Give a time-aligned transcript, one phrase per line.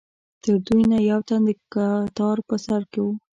[0.49, 3.07] له دوی نه یو تن د کتار په سر کې و.